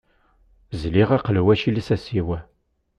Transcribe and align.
Zliɣ 0.81 1.09
aqelwac 1.17 1.61
i 1.69 1.71
lsas-iw. 1.77 2.29